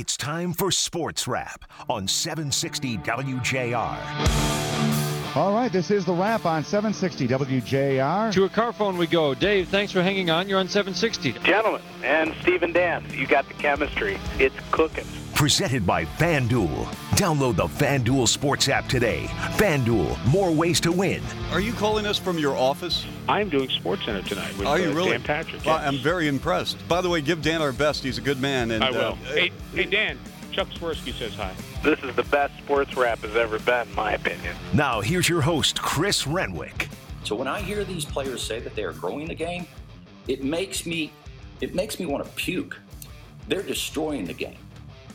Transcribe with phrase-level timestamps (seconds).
[0.00, 3.98] It's time for Sports Wrap on 760 WJR.
[5.34, 8.32] All right, this is the wrap on 760 WJR.
[8.32, 9.34] To a car phone we go.
[9.34, 10.48] Dave, thanks for hanging on.
[10.48, 11.32] You're on 760.
[11.40, 14.20] Gentlemen, and Stephen Dan, you got the chemistry.
[14.38, 15.04] It's cooking.
[15.38, 16.86] Presented by FanDuel.
[17.10, 19.26] Download the FanDuel Sports app today.
[19.56, 21.22] FanDuel, more ways to win.
[21.52, 23.06] Are you calling us from your office?
[23.28, 25.10] I'm doing Sports Center tonight with Are you uh, really?
[25.12, 25.64] Dan Patrick.
[25.64, 25.86] Well, yes.
[25.86, 26.76] I'm very impressed.
[26.88, 28.02] By the way, give Dan our best.
[28.02, 28.72] He's a good man.
[28.72, 29.12] And I will.
[29.12, 30.18] uh, hey, hey, Dan.
[30.50, 31.54] Chuck Swirsky says hi.
[31.84, 34.56] This is the best Sports Wrap has ever been, in my opinion.
[34.74, 36.88] Now, here's your host, Chris Renwick.
[37.22, 39.68] So when I hear these players say that they are growing the game,
[40.26, 41.12] it makes me
[41.60, 42.76] it makes me want to puke.
[43.46, 44.58] They're destroying the game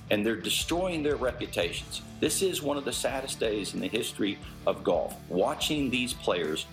[0.10, 2.02] and they're destroying their reputations.
[2.20, 5.16] This is one of the saddest days in the history of golf.
[5.30, 6.66] Watching these players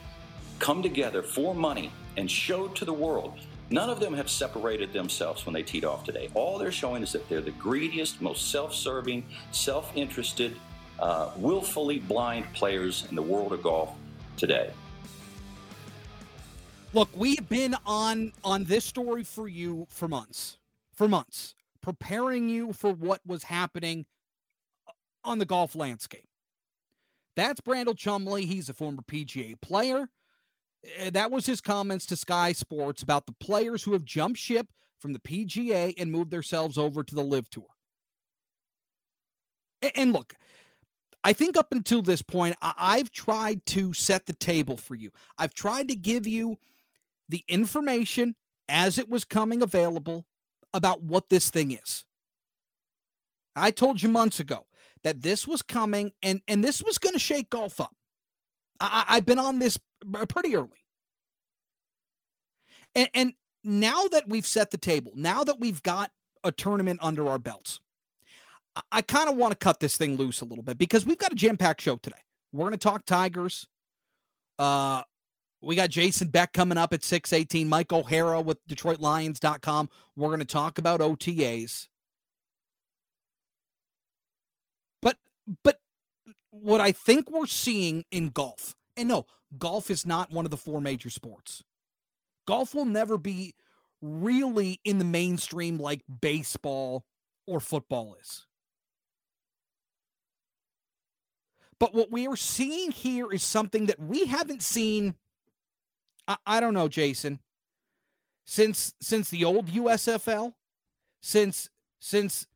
[0.59, 3.39] come together for money and show to the world.
[3.71, 6.29] None of them have separated themselves when they teed off today.
[6.35, 10.57] All they're showing is that they're the greediest, most self serving, self interested,
[10.99, 13.91] uh, willfully blind players in the world of golf
[14.37, 14.71] today.
[16.93, 20.59] Look, we've been on on this story for you for months.
[20.93, 24.07] For months, preparing you for what was happening
[25.25, 26.29] on the golf landscape.
[27.37, 28.45] That's Brandel Chamblee.
[28.45, 30.09] He's a former PGA player.
[31.01, 34.69] Uh, That was his comments to Sky Sports about the players who have jumped ship
[34.99, 37.67] from the PGA and moved themselves over to the LIV Tour.
[39.95, 40.35] And look,
[41.25, 45.11] I think up until this point, I've tried to set the table for you.
[45.39, 46.57] I've tried to give you
[47.29, 48.37] the information
[48.69, 50.27] as it was coming available
[50.73, 52.05] about what this thing is.
[53.57, 54.67] I told you months ago
[55.03, 57.95] that this was coming and and this was going to shake golf up.
[58.79, 59.79] I, I've been on this
[60.29, 60.85] pretty early,
[62.95, 63.33] and and
[63.65, 66.11] now that we've set the table, now that we've got
[66.45, 67.81] a tournament under our belts,
[68.75, 71.19] I, I kind of want to cut this thing loose a little bit because we've
[71.19, 72.17] got a jam-packed show today.
[72.53, 73.67] We're going to talk Tigers.
[74.59, 75.03] Uh,
[75.63, 79.91] we got Jason Beck coming up at 618, Mike O'Hara with DetroitLions.com.
[80.17, 81.89] We're going to talk about OTAs.
[85.03, 85.17] But
[85.63, 85.81] but
[86.51, 89.27] what I think we're seeing in golf, and no,
[89.59, 91.63] golf is not one of the four major sports.
[92.47, 93.55] Golf will never be
[94.01, 97.05] really in the mainstream like baseball
[97.47, 98.47] or football is.
[101.79, 105.15] But what we are seeing here is something that we haven't seen
[106.31, 107.41] I, I don't know, Jason.
[108.47, 110.55] Since since the old USFL,
[111.23, 111.71] since
[112.01, 112.47] since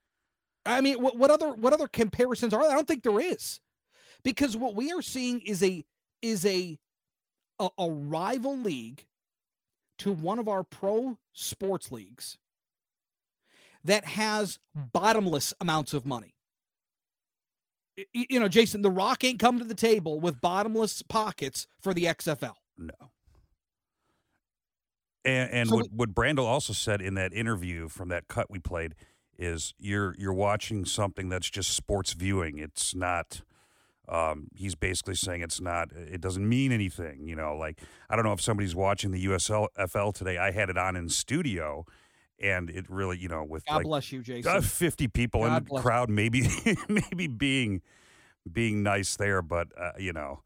[0.67, 2.73] I mean, what, what other what other comparisons are there?
[2.73, 3.61] I don't think there is,
[4.25, 5.85] because what we are seeing is a
[6.23, 6.79] is a
[7.61, 9.07] a, a rival league
[9.99, 12.39] to one of our pro sports leagues
[13.85, 14.85] that has hmm.
[14.93, 16.35] bottomless amounts of money.
[17.99, 21.67] Y- y- You know, Jason, the Rock ain't come to the table with bottomless pockets
[21.83, 22.55] for the XFL.
[22.79, 22.95] No.
[25.25, 28.59] And, and So what, what Brandel also said in that interview from that cut we
[28.59, 28.95] played
[29.39, 32.59] is you're you're watching something that's just sports viewing.
[32.59, 33.43] It's not.
[34.07, 35.91] Um, he's basically saying it's not.
[35.93, 37.27] It doesn't mean anything.
[37.27, 37.81] You know, like
[38.11, 40.37] I don't know if somebody's watching the USFL today.
[40.37, 41.87] I had it on in studio,
[42.39, 44.51] and it really, you know, with God like bless you, Jason.
[44.51, 46.49] uh, 50 people in the crowd maybe
[46.89, 47.81] maybe being
[48.51, 50.43] being nice there but uh, you know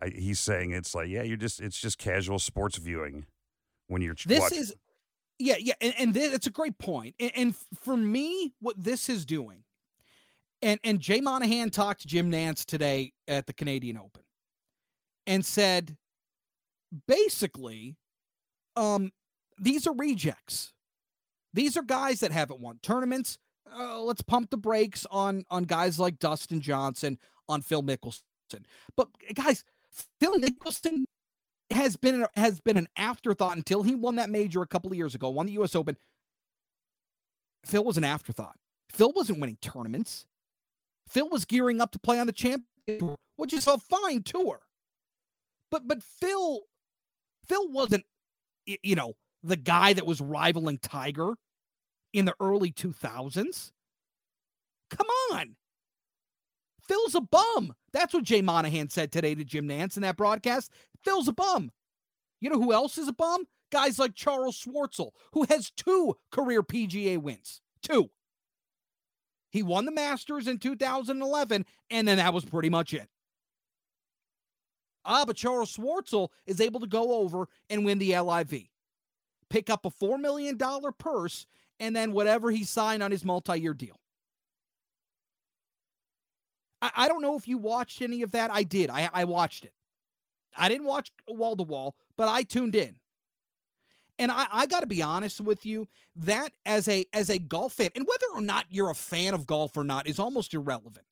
[0.00, 3.26] I, he's saying it's like yeah you're just it's just casual sports viewing
[3.90, 4.74] when you're this watch- is
[5.38, 9.08] yeah yeah and, and this, it's a great point and, and for me what this
[9.08, 9.62] is doing
[10.62, 14.22] and and jay monahan talked to jim nantz today at the canadian open
[15.26, 15.96] and said
[17.06, 17.96] basically
[18.76, 19.10] um
[19.60, 20.72] these are rejects.
[21.52, 23.38] These are guys that haven't won tournaments.
[23.70, 27.18] Uh, let's pump the brakes on on guys like dustin johnson
[27.48, 28.64] on phil mickelson.
[28.96, 29.64] But guys
[30.18, 31.04] phil mickelson
[31.80, 35.14] has been has been an afterthought until he won that major a couple of years
[35.14, 35.74] ago, won the U.S.
[35.74, 35.96] Open.
[37.64, 38.56] Phil was an afterthought.
[38.92, 40.26] Phil wasn't winning tournaments.
[41.08, 42.64] Phil was gearing up to play on the champion
[42.98, 44.60] tour, which is a fine tour.
[45.70, 46.60] But but Phil,
[47.48, 48.04] Phil wasn't,
[48.66, 51.34] you know, the guy that was rivaling Tiger
[52.12, 53.72] in the early two thousands.
[54.90, 55.56] Come on.
[56.90, 57.72] Phil's a bum.
[57.92, 60.72] That's what Jay Monahan said today to Jim Nantz in that broadcast.
[61.04, 61.70] Phil's a bum.
[62.40, 63.44] You know who else is a bum?
[63.70, 67.60] Guys like Charles Schwartzel, who has two career PGA wins.
[67.82, 68.10] Two.
[69.50, 73.08] He won the Masters in 2011, and then that was pretty much it.
[75.04, 78.64] Ah, but Charles Schwartzel is able to go over and win the LIV,
[79.48, 80.58] pick up a $4 million
[80.98, 81.46] purse,
[81.78, 83.98] and then whatever he signed on his multi year deal.
[86.82, 88.50] I, I don't know if you watched any of that.
[88.52, 88.90] I did.
[88.90, 89.72] I, I watched it.
[90.56, 92.96] I didn't watch wall to wall, but I tuned in.
[94.18, 97.74] And I, I got to be honest with you, that as a as a golf
[97.74, 101.06] fan, and whether or not you're a fan of golf or not is almost irrelevant.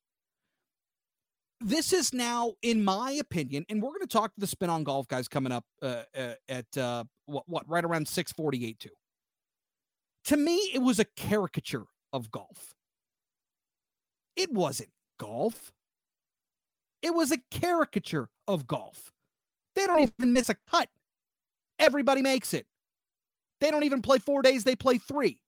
[1.61, 4.83] This is now, in my opinion, and we're going to talk to the spin on
[4.83, 8.79] golf guys coming up uh, uh, at uh, what what right around six forty eight
[8.79, 8.89] too.
[10.25, 12.75] To me, it was a caricature of golf.
[14.35, 14.89] It wasn't
[15.19, 15.71] golf.
[17.01, 19.13] It was a caricature of golf.
[19.75, 20.89] They don't even miss a cut.
[21.77, 22.65] Everybody makes it.
[23.59, 25.39] They don't even play four days, they play three.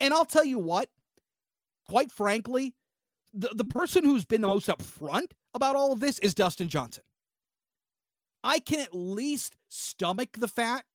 [0.00, 0.88] And I'll tell you what,
[1.88, 2.74] quite frankly,
[3.34, 7.04] the, the person who's been the most upfront about all of this is Dustin Johnson.
[8.42, 10.86] I can at least stomach the fact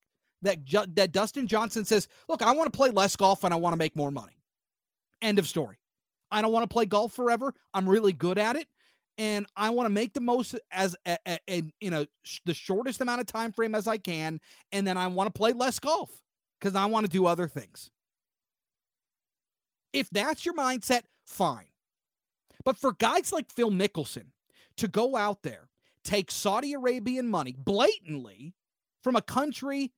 [0.42, 0.60] that,
[0.96, 3.78] that Dustin Johnson says, Look, I want to play less golf and I want to
[3.78, 4.42] make more money.
[5.22, 5.78] End of story.
[6.32, 7.54] I don't want to play golf forever.
[7.74, 8.68] I'm really good at it
[9.18, 12.54] and I want to make the most as a, a, a, you know sh- the
[12.54, 14.40] shortest amount of time frame as I can,
[14.72, 16.12] and then I want to play less golf
[16.60, 17.90] because I want to do other things.
[19.94, 21.68] If that's your mindset, fine.
[22.66, 24.26] But for guys like Phil Mickelson
[24.78, 25.70] to go out there,
[26.04, 28.54] take Saudi Arabian money blatantly
[29.04, 29.94] from a country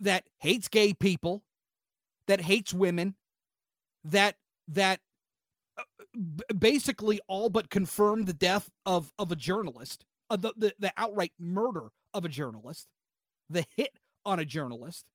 [0.00, 1.44] that hates gay people,
[2.26, 3.14] that hates women,
[4.04, 4.36] that
[4.68, 5.00] that
[6.58, 11.32] basically all but confirmed the death of of a journalist, uh, the, the the outright
[11.38, 12.88] murder of a journalist,
[13.50, 15.06] the hit on a journalist.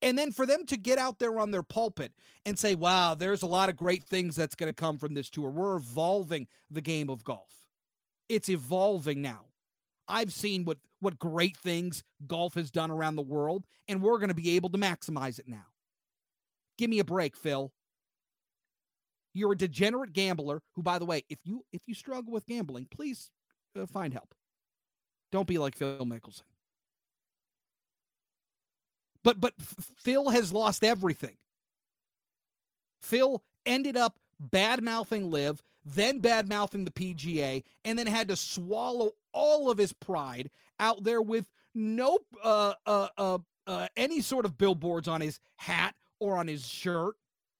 [0.00, 2.12] And then for them to get out there on their pulpit
[2.46, 5.28] and say, wow, there's a lot of great things that's going to come from this
[5.28, 5.50] tour.
[5.50, 7.52] We're evolving the game of golf.
[8.28, 9.46] It's evolving now.
[10.06, 14.28] I've seen what, what great things golf has done around the world, and we're going
[14.28, 15.66] to be able to maximize it now.
[16.78, 17.72] Give me a break, Phil.
[19.34, 22.86] You're a degenerate gambler who, by the way, if you if you struggle with gambling,
[22.90, 23.30] please
[23.78, 24.34] uh, find help.
[25.30, 26.42] Don't be like Phil Mickelson.
[29.22, 29.54] But but
[29.98, 31.36] Phil has lost everything.
[33.02, 38.36] Phil ended up bad mouthing LIV, then bad mouthing the PGA, and then had to
[38.36, 44.44] swallow all of his pride out there with no uh, uh, uh, uh, any sort
[44.44, 47.14] of billboards on his hat or on his shirt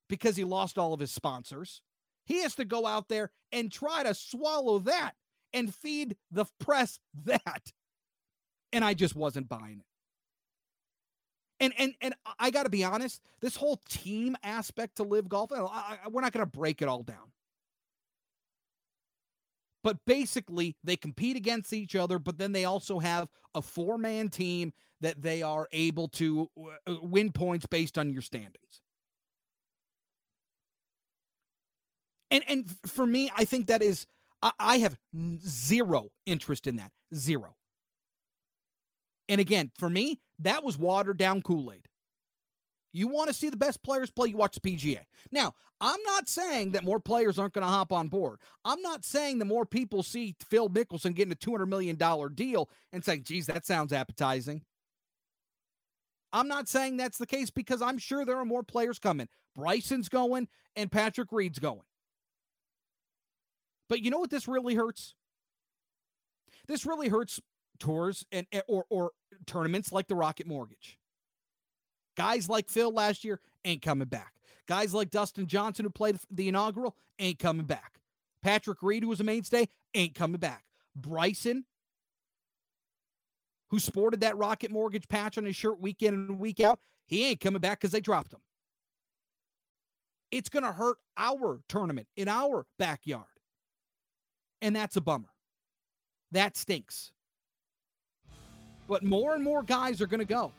[0.09, 1.83] because he lost all of his sponsors.
[2.25, 5.13] He has to go out there and try to swallow that
[5.53, 7.73] and feed the press that.
[8.73, 9.85] And I just wasn't buying it.
[11.61, 15.53] And and and I got to be honest, this whole team aspect to LIV golf,
[15.53, 17.33] I, I, we're not going to break it all down.
[19.83, 24.29] But basically, they compete against each other, but then they also have a four man
[24.29, 26.49] team that they are able to
[26.87, 28.83] uh, win points based on your standings.
[32.31, 34.07] And and for me, I think that is
[34.43, 34.97] I, I have
[35.47, 36.93] zero interest in that.
[37.15, 37.55] Zero.
[39.29, 41.87] And again, for me, that was watered down Kool-Aid.
[42.93, 45.01] You want to see the best players play, you watch the PGA.
[45.31, 48.39] Now, I'm not saying that more players aren't going to hop on board.
[48.65, 51.97] I'm not saying that more people see Phil Mickelson getting a $200 million
[52.35, 54.63] deal and saying, geez, that sounds appetizing.
[56.33, 59.29] I'm not saying that's the case because I'm sure there are more players coming.
[59.55, 61.83] Bryson's going and Patrick Reed's going.
[63.89, 65.15] But you know what this really hurts?
[66.67, 67.41] This really hurts
[67.79, 69.13] tours and or or
[69.47, 70.99] tournaments like the Rocket Mortgage.
[72.17, 74.33] Guys like Phil last year ain't coming back.
[74.67, 78.01] Guys like Dustin Johnson who played the inaugural ain't coming back.
[78.43, 80.65] Patrick Reed who was a mainstay ain't coming back.
[80.95, 81.65] Bryson
[83.71, 87.27] who sported that Rocket Mortgage patch on his shirt week in and week out, he
[87.27, 88.41] ain't coming back because they dropped him.
[90.31, 93.25] It's going to hurt our tournament in our backyard.
[94.61, 95.29] And that's a bummer.
[96.33, 97.13] That stinks.
[98.89, 100.53] But more and more guys are going to go.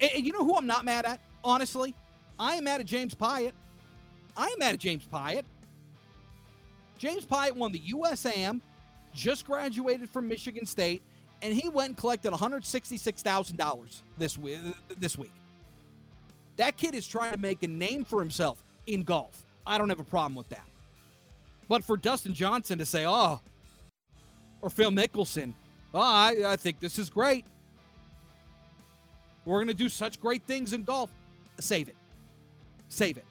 [0.00, 1.20] And you know who I'm not mad at?
[1.42, 1.94] Honestly,
[2.38, 3.52] I am mad at James Piot.
[4.36, 5.44] I am mad at James Piot.
[6.98, 8.60] James Piot won the USAM,
[9.14, 11.02] just graduated from Michigan State,
[11.42, 14.58] and he went and collected $166,000 this week,
[14.98, 15.32] this week.
[16.56, 19.44] That kid is trying to make a name for himself in golf.
[19.66, 20.66] I don't have a problem with that.
[21.68, 23.40] But for Dustin Johnson to say, oh,
[24.62, 25.54] or Phil Mickelson,
[25.92, 27.44] oh, I, I think this is great.
[29.44, 31.10] We're going to do such great things in golf.
[31.60, 31.96] Save it.
[32.88, 33.24] Save it.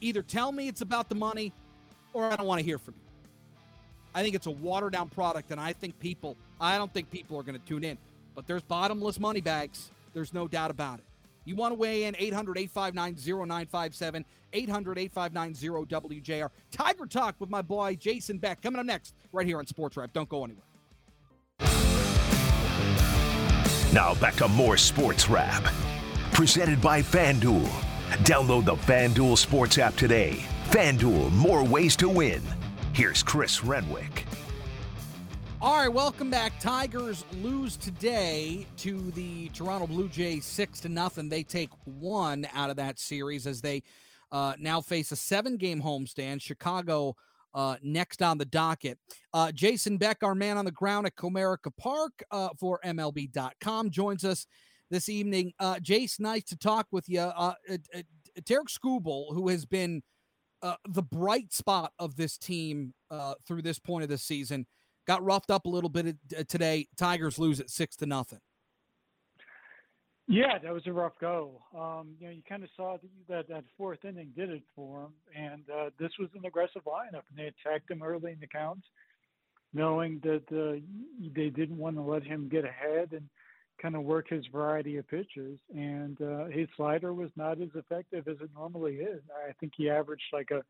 [0.00, 1.52] Either tell me it's about the money
[2.12, 3.08] or I don't want to hear from you.
[4.14, 7.36] I think it's a watered down product, and I think people, I don't think people
[7.38, 7.98] are going to tune in.
[8.34, 9.90] But there's bottomless money bags.
[10.14, 11.04] There's no doubt about it.
[11.44, 13.14] You want to weigh in 800 859
[13.48, 16.50] 0957, 800 859 WJR.
[16.70, 20.12] Tiger Talk with my boy Jason Beck coming up next, right here on Sports Wrap.
[20.12, 20.64] Don't go anywhere.
[23.92, 25.64] Now back to more Sports Wrap.
[26.32, 27.66] Presented by FanDuel.
[28.18, 30.44] Download the FanDuel Sports app today.
[30.68, 32.42] FanDuel, more ways to win.
[32.92, 34.27] Here's Chris Renwick.
[35.60, 36.60] All right, welcome back.
[36.60, 41.28] Tigers lose today to the Toronto Blue Jays six to nothing.
[41.28, 43.82] They take one out of that series as they
[44.30, 46.42] uh, now face a seven-game homestand.
[46.42, 47.16] Chicago
[47.54, 49.00] uh, next on the docket.
[49.34, 54.24] Uh, Jason Beck, our man on the ground at Comerica Park uh, for MLB.com, joins
[54.24, 54.46] us
[54.90, 55.52] this evening.
[55.58, 57.18] Uh, Jace, nice to talk with you.
[57.18, 58.02] Uh, uh,
[58.44, 60.04] Tarik Skubal, who has been
[60.62, 62.94] the bright spot of this team
[63.44, 64.64] through this point of the season
[65.08, 66.86] got roughed up a little bit uh, today.
[66.96, 68.40] Tigers lose at six to nothing.
[70.28, 71.62] Yeah, that was a rough go.
[71.74, 72.98] Um, you know, you kind of saw
[73.30, 77.22] that that fourth inning did it for him, and uh, this was an aggressive lineup,
[77.30, 78.82] and they attacked him early in the count,
[79.72, 80.78] knowing that uh,
[81.34, 83.26] they didn't want to let him get ahead and
[83.80, 85.58] kind of work his variety of pitches.
[85.74, 89.22] And uh, his slider was not as effective as it normally is.
[89.48, 90.62] I think he averaged like a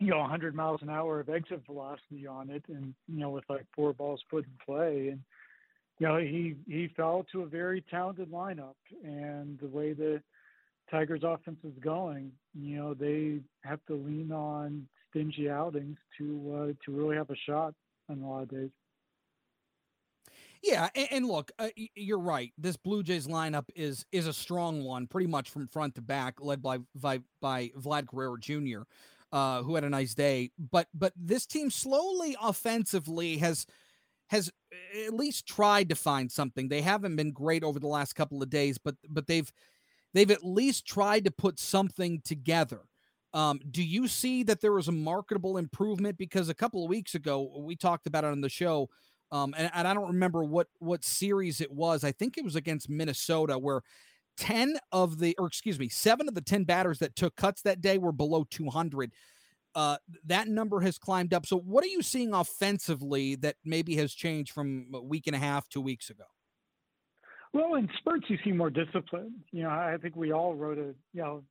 [0.00, 3.44] you know 100 miles an hour of exit velocity on it, and you know with
[3.48, 5.20] like four balls put in play, and
[5.98, 10.22] you know he he fell to a very talented lineup, and the way the
[10.90, 16.84] Tigers' offense is going, you know they have to lean on stingy outings to uh,
[16.84, 17.74] to really have a shot
[18.08, 18.70] on a lot of days.
[20.62, 22.52] Yeah, and, look, uh, you're right.
[22.58, 26.40] This Blue Jays lineup is is a strong one, pretty much from front to back,
[26.40, 28.82] led by by, by Vlad Guerrero Jr
[29.32, 30.50] uh, who had a nice day.
[30.58, 33.66] But but this team slowly offensively has
[34.28, 34.50] has
[35.06, 36.68] at least tried to find something.
[36.68, 39.50] They haven't been great over the last couple of days, but but they've
[40.14, 42.80] they've at least tried to put something together.
[43.32, 46.18] Um, do you see that there was a marketable improvement?
[46.18, 48.88] Because a couple of weeks ago we talked about it on the show,
[49.30, 52.04] um, and, and I don't remember what what series it was.
[52.04, 53.82] I think it was against Minnesota, where
[54.40, 57.80] 10 of the, or excuse me, seven of the 10 batters that took cuts that
[57.80, 59.12] day were below 200.
[59.74, 61.46] Uh, that number has climbed up.
[61.46, 65.38] So, what are you seeing offensively that maybe has changed from a week and a
[65.38, 66.24] half, two weeks ago?
[67.52, 69.34] Well, in spurts, you see more discipline.
[69.52, 71.44] You know, I think we all wrote a, you know,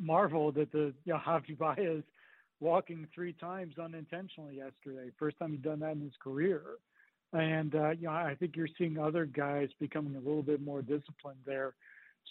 [0.00, 2.02] marvel that the, you know, Javi Baez
[2.60, 5.10] walking three times unintentionally yesterday.
[5.18, 6.62] First time he'd done that in his career.
[7.32, 10.80] And, uh, you know, I think you're seeing other guys becoming a little bit more
[10.80, 11.74] disciplined there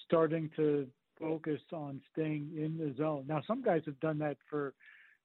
[0.05, 0.87] starting to
[1.19, 3.25] focus on staying in the zone.
[3.27, 4.73] Now, some guys have done that for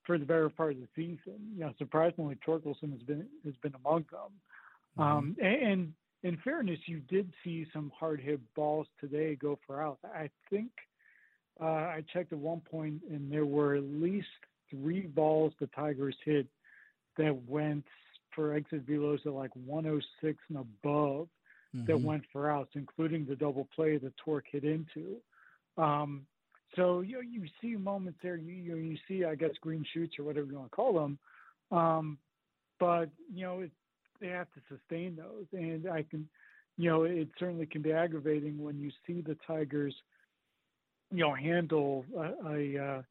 [0.07, 1.41] for the better part of the season.
[1.55, 4.31] You know, surprisingly, Torkelson has been has been among them.
[4.99, 5.03] Mm-hmm.
[5.03, 9.83] Um, and, and in fairness, you did see some hard hit balls today go for
[9.83, 9.99] out.
[10.05, 10.71] I think
[11.61, 14.29] uh, I checked at one point, and there were at least
[14.71, 16.47] three balls the Tigers hit
[17.17, 17.85] that went
[18.35, 21.29] for exit velos at like 106 and above
[21.75, 21.87] mm-hmm.
[21.87, 25.17] that went for outs, including the double play that Tork hit into.
[25.77, 26.27] Um,
[26.77, 28.37] so you know, you see moments there.
[28.37, 31.19] You, you you see, I guess, green shoots or whatever you want to call them.
[31.77, 32.19] Um,
[32.79, 33.71] but you know, it,
[34.21, 36.29] they have to sustain those, and I can,
[36.77, 39.95] you know, it certainly can be aggravating when you see the Tigers,
[41.11, 43.03] you know, handle a a, uh,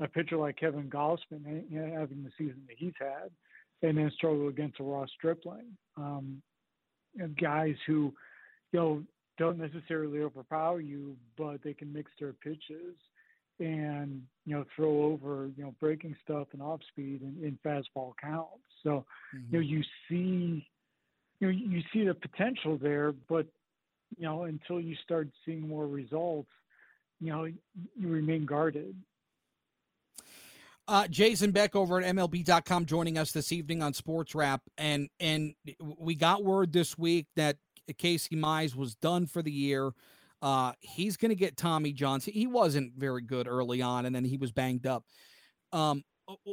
[0.00, 3.30] a pitcher like Kevin Gausman you know, having the season that he's had,
[3.82, 5.76] and then struggle against a Ross Stripling.
[5.96, 6.42] Um,
[7.40, 8.12] guys who,
[8.72, 9.02] you know,
[9.38, 12.94] don't necessarily overpower you, but they can mix their pitches
[13.58, 18.12] and you know throw over you know breaking stuff and off speed and in fastball
[18.20, 18.62] counts.
[18.82, 19.04] So
[19.34, 19.38] mm-hmm.
[19.50, 20.66] you know you see
[21.40, 23.46] you know you see the potential there, but
[24.16, 26.50] you know until you start seeing more results,
[27.20, 28.94] you know you remain guarded.
[30.88, 35.54] Uh, Jason Beck over at MLB.com joining us this evening on Sports Wrap, and and
[35.98, 37.56] we got word this week that
[37.98, 39.90] Casey Mize was done for the year.
[40.42, 42.24] Uh, he's going to get Tommy Johns.
[42.24, 45.04] He wasn't very good early on, and then he was banged up.
[45.72, 46.04] Um,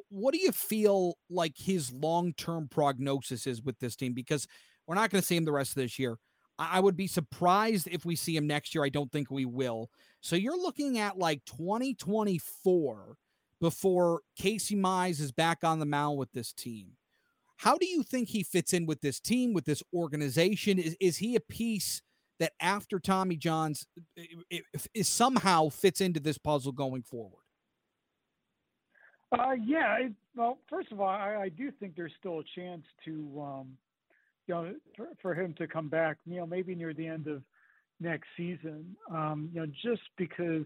[0.09, 4.13] what do you feel like his long term prognosis is with this team?
[4.13, 4.47] Because
[4.87, 6.17] we're not going to see him the rest of this year.
[6.57, 8.83] I would be surprised if we see him next year.
[8.83, 9.89] I don't think we will.
[10.21, 13.17] So you're looking at like 2024
[13.63, 16.97] before Casey Mize is back on the mound with this team.
[17.55, 20.77] How do you think he fits in with this team, with this organization?
[20.77, 22.01] Is, is he a piece
[22.39, 23.87] that after Tommy Johns
[24.93, 27.39] is somehow fits into this puzzle going forward?
[29.31, 29.95] Uh, yeah.
[29.95, 33.77] It, well, first of all, I, I, do think there's still a chance to, um,
[34.45, 36.17] you know, for, for, him to come back.
[36.25, 37.43] You know, maybe near the end of,
[38.01, 38.93] next season.
[39.09, 40.65] Um, you know, just because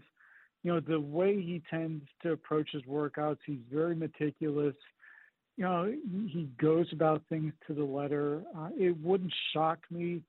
[0.62, 4.74] you know the way he tends to approach his workouts, he's very meticulous.
[5.56, 5.92] You know,
[6.26, 8.42] he goes about things to the letter.
[8.56, 10.22] Uh, it wouldn't shock me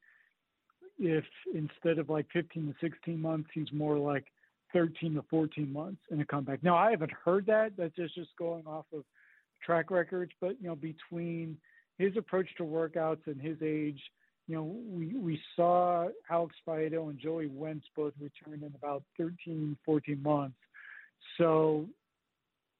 [1.00, 4.26] if instead of like 15 to 16 months, he's more like
[4.74, 6.64] 13 to 14 months in a comeback.
[6.64, 7.72] Now, I haven't heard that.
[7.78, 9.04] That's just just going off of
[9.66, 11.58] track records, but you know, between
[11.98, 14.00] his approach to workouts and his age,
[14.50, 19.78] you know, we we saw Alex Faedo and Joey Wentz both return in about 13,
[19.86, 20.58] 14 months.
[21.38, 21.86] So,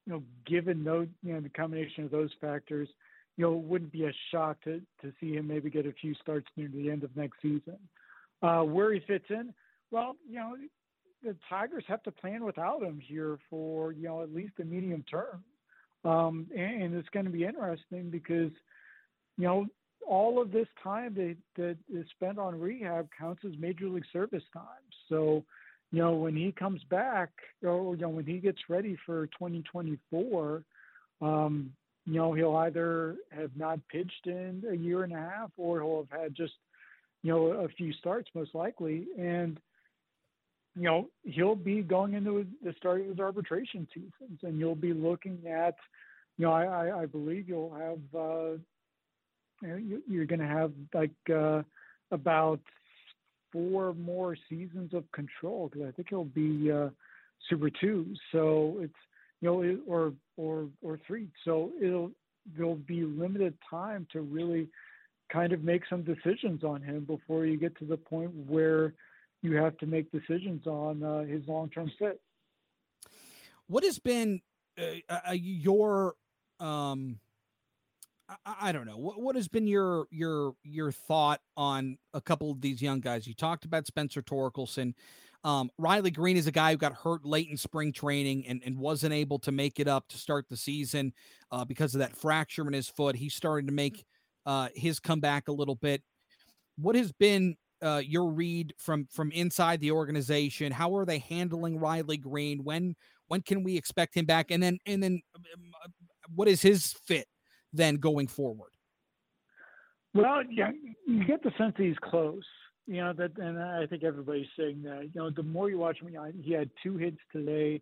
[0.04, 2.88] you know, given those, you know, the combination of those factors,
[3.36, 6.12] you know, it wouldn't be a shock to to see him maybe get a few
[6.14, 7.78] starts near the end of next season.
[8.42, 9.54] Uh, where he fits in,
[9.92, 10.56] well, you know,
[11.22, 15.04] the Tigers have to plan without him here for you know at least the medium
[15.08, 15.44] term.
[16.04, 18.50] Um, and, and, it's going to be interesting because,
[19.36, 19.66] you know,
[20.06, 24.42] all of this time that, that is spent on rehab counts as major league service
[24.52, 24.64] time.
[25.08, 25.44] So,
[25.92, 27.30] you know, when he comes back,
[27.62, 30.62] or you know, when he gets ready for 2024,
[31.20, 31.72] um,
[32.06, 36.06] you know, he'll either have not pitched in a year and a half, or he'll
[36.10, 36.54] have had just,
[37.22, 39.60] you know, a few starts most likely, and
[40.76, 44.92] you know, he'll be going into the start of his arbitration seasons, and you'll be
[44.92, 45.74] looking at,
[46.38, 48.58] you know, I, I believe you'll have, uh,
[49.62, 51.62] you're going to have like uh,
[52.10, 52.60] about
[53.52, 56.88] four more seasons of control because I think he'll be uh,
[57.48, 58.94] Super Two, so it's
[59.40, 62.10] you know, or or or three, so it'll
[62.56, 64.68] there'll be limited time to really
[65.32, 68.94] kind of make some decisions on him before you get to the point where
[69.42, 72.20] you have to make decisions on uh, his long-term fit.
[73.68, 74.40] What has been
[74.78, 76.14] uh, uh, your
[76.58, 77.20] um,
[78.46, 82.50] I, I, don't know what what has been your your your thought on a couple
[82.50, 83.26] of these young guys?
[83.26, 84.94] You talked about Spencer Torkelson.
[85.42, 88.76] Um, Riley Greene is a guy who got hurt late in spring training and, and
[88.76, 91.14] wasn't able to make it up to start the season
[91.50, 93.16] uh, because of that fracture in his foot.
[93.16, 94.04] He's starting to make
[94.44, 96.02] uh, his comeback a little bit.
[96.76, 100.72] What has been uh, your read from from inside the organization?
[100.72, 102.62] How are they handling Riley Greene?
[102.62, 102.94] When
[103.28, 104.50] when can we expect him back?
[104.50, 105.42] And then and then um,
[105.82, 105.88] uh,
[106.34, 107.26] what is his fit
[107.72, 108.70] then going forward?
[110.14, 110.70] Well, yeah,
[111.06, 112.42] you get the sense he's close.
[112.86, 115.10] You know that, and I think everybody's saying that.
[115.14, 117.80] You know, the more you watch him, he had two hits today.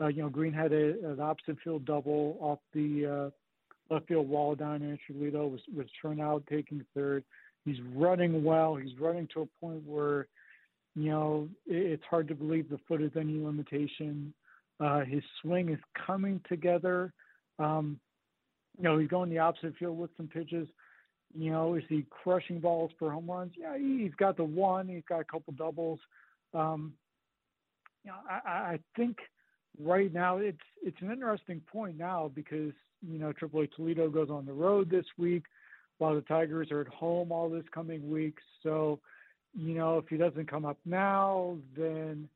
[0.00, 3.06] Uh, you know, Greene had a, an opposite field double off the
[3.90, 5.46] uh, left field wall down in Toledo.
[5.46, 5.86] Was was
[6.20, 7.24] out taking third.
[7.66, 8.76] He's running well.
[8.76, 10.28] He's running to a point where,
[10.94, 14.32] you know, it's hard to believe the foot is any limitation.
[14.78, 17.12] Uh, his swing is coming together.
[17.58, 17.98] Um,
[18.78, 20.68] you know, he's going the opposite field with some pitches.
[21.34, 23.52] You know, is he crushing balls for home runs?
[23.58, 24.88] Yeah, he's got the one.
[24.88, 25.98] He's got a couple doubles.
[26.54, 26.94] Um,
[28.04, 29.18] you know, I, I think
[29.82, 32.72] right now it's it's an interesting point now because
[33.06, 35.42] you know AAA Toledo goes on the road this week
[35.98, 38.36] while the Tigers are at home all this coming week.
[38.62, 39.00] So,
[39.54, 42.28] you know, if he doesn't come up now, then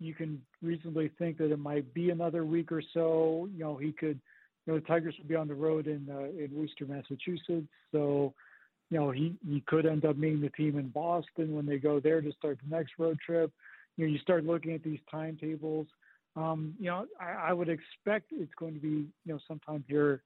[0.00, 3.48] you can reasonably think that it might be another week or so.
[3.52, 4.20] You know, he could,
[4.66, 7.68] you know, the Tigers will be on the road in uh, in Worcester, Massachusetts.
[7.92, 8.34] So,
[8.90, 12.00] you know, he he could end up meeting the team in Boston when they go
[12.00, 13.52] there to start the next road trip.
[13.96, 15.86] You know, you start looking at these timetables.
[16.36, 20.22] Um, you know, I, I would expect it's going to be, you know, sometime here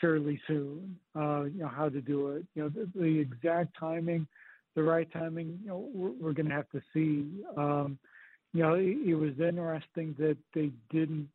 [0.00, 0.96] fairly soon.
[1.16, 2.44] Uh, you know how to do it.
[2.54, 4.26] You know the, the exact timing,
[4.74, 5.58] the right timing.
[5.62, 7.26] You know we're, we're going to have to see.
[7.56, 7.98] Um,
[8.52, 11.28] you know it, it, was interesting that they didn't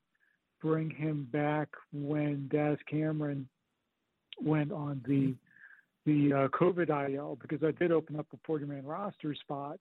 [0.64, 3.48] bring him back when Daz Cameron
[4.42, 5.36] went on the
[6.06, 9.80] the uh, COVID IL because I did open up a 40 man roster spot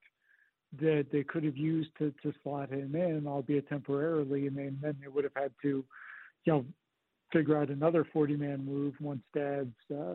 [0.80, 4.96] that they could have used to, to slot him in, albeit temporarily, and then, then
[5.00, 5.84] they would have had to,
[6.44, 6.64] you know,
[7.32, 10.14] figure out another 40 man move once Daz's uh,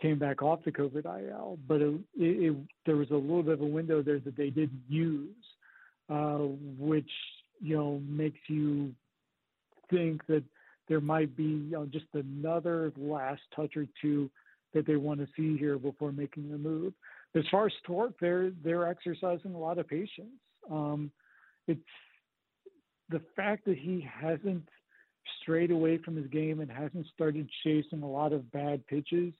[0.00, 1.58] came back off the COVID IL.
[1.66, 4.50] But it, it, it, there was a little bit of a window there that they
[4.50, 5.34] didn't use,
[6.10, 6.38] uh,
[6.78, 7.10] which
[7.60, 8.94] you know makes you
[9.90, 10.44] think that
[10.88, 14.30] there might be you know, just another last touch or two
[14.74, 16.92] that they want to see here before making the move.
[17.34, 20.40] As far as Tork, they're they're exercising a lot of patience.
[20.70, 21.10] Um,
[21.68, 21.80] it's
[23.08, 24.68] the fact that he hasn't
[25.42, 29.32] strayed away from his game and hasn't started chasing a lot of bad pitches,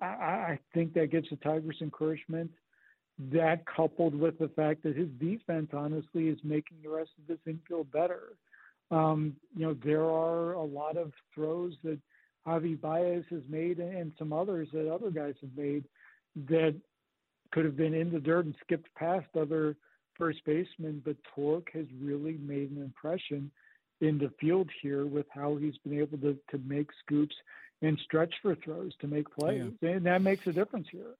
[0.00, 2.50] I, I think that gives the Tigers encouragement.
[3.32, 7.38] That coupled with the fact that his defense, honestly, is making the rest of this
[7.46, 8.34] infield better.
[8.90, 11.98] Um, you know, there are a lot of throws that
[12.46, 15.84] Javi Baez has made and some others that other guys have made
[16.48, 16.74] that
[17.52, 19.76] could have been in the dirt and skipped past other
[20.14, 23.50] first basemen, but Tork has really made an impression
[24.00, 27.34] in the field here with how he's been able to to make scoops
[27.82, 29.90] and stretch for throws to make plays, yeah.
[29.90, 31.14] and that makes a difference here.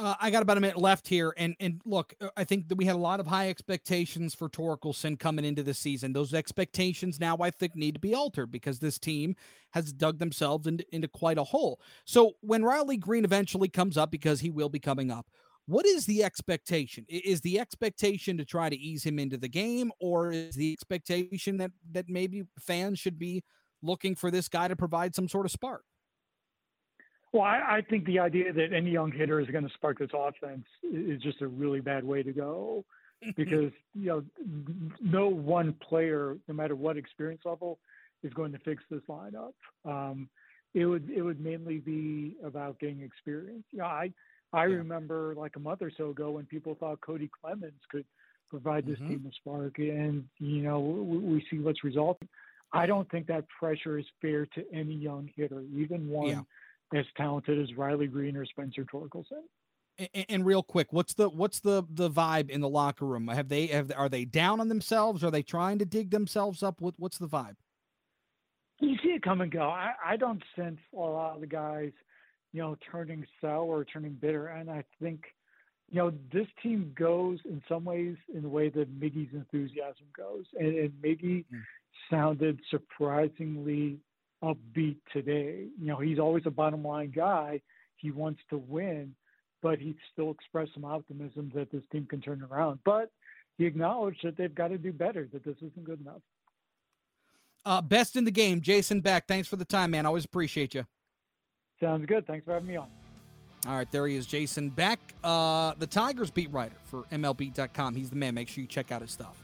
[0.00, 2.76] Uh, I got about a minute left here, and and look, uh, I think that
[2.76, 6.14] we had a lot of high expectations for Torkelson coming into the season.
[6.14, 9.36] Those expectations now, I think, need to be altered because this team
[9.72, 11.82] has dug themselves into, into quite a hole.
[12.06, 15.26] So when Riley Greene eventually comes up, because he will be coming up,
[15.66, 17.04] what is the expectation?
[17.10, 21.58] Is the expectation to try to ease him into the game, or is the expectation
[21.58, 23.44] that that maybe fans should be
[23.82, 25.84] looking for this guy to provide some sort of spark?
[27.32, 30.10] Well, I, I think the idea that any young hitter is going to spark this
[30.12, 32.84] offense is just a really bad way to go
[33.36, 34.24] because, you know,
[35.00, 37.78] no one player, no matter what experience level,
[38.24, 39.52] is going to fix this lineup.
[39.84, 40.28] Um,
[40.74, 43.64] it would it would mainly be about getting experience.
[43.72, 44.12] You know, I
[44.52, 44.76] I yeah.
[44.76, 48.04] remember like a month or so ago when people thought Cody Clemens could
[48.48, 49.08] provide this mm-hmm.
[49.08, 52.28] team a spark, and you know we, we see what's resulting.
[52.72, 56.42] I don't think that pressure is fair to any young hitter, even one yeah
[56.94, 59.42] as talented as Riley Greene or Spencer Torkelson.
[59.98, 63.28] And, and, real quick, what's the what's the the vibe in the locker room?
[63.28, 65.22] Have they have are they down on themselves?
[65.22, 66.80] Are they trying to dig themselves up?
[66.80, 67.56] What what's the vibe?
[68.80, 69.68] You see it come and go.
[69.68, 71.92] I, I don't sense a lot of the guys,
[72.52, 74.46] you know, turning sour or turning bitter.
[74.46, 75.24] And I think,
[75.90, 80.46] you know, this team goes in some ways in the way that Miggy's enthusiasm goes.
[80.58, 81.60] And, and Miggy mm.
[82.10, 83.98] sounded surprisingly
[84.42, 85.66] upbeat today.
[85.78, 87.60] You know, he's always a bottom line guy.
[87.96, 89.14] He wants to win,
[89.62, 92.80] but he still expressed some optimism that this team can turn around.
[92.84, 93.10] But
[93.58, 96.22] he acknowledged that they've got to do better, that this isn't good enough.
[97.64, 99.26] Uh, best in the game, Jason Beck.
[99.26, 100.06] Thanks for the time, man.
[100.06, 100.86] Always appreciate you.
[101.78, 102.26] Sounds good.
[102.26, 102.88] Thanks for having me on.
[103.66, 107.94] All right, there he is, Jason Beck, uh, the Tigers beat writer for MLB.com.
[107.94, 108.34] He's the man.
[108.34, 109.36] Make sure you check out his stuff.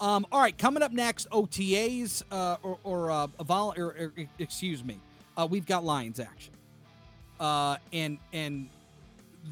[0.00, 4.82] Um, all right, coming up next, OTAs uh, or, or, uh, vol- or, or, excuse
[4.82, 4.98] me,
[5.36, 6.52] uh, we've got Lions action,
[7.38, 8.68] uh, and and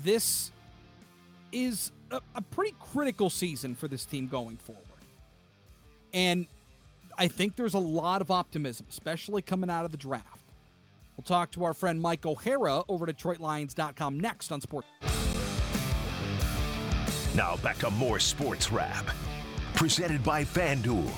[0.02, 0.50] this
[1.52, 4.82] is a, a pretty critical season for this team going forward,
[6.12, 6.46] and
[7.16, 10.26] I think there's a lot of optimism, especially coming out of the draft.
[11.16, 14.88] We'll talk to our friend Mike O'Hara over at DetroitLions.com next on Sports.
[17.34, 19.06] Now back to more Sports Wrap
[19.80, 21.10] Presented by FanDuel.